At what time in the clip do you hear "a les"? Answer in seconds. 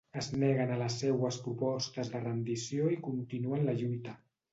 0.75-0.95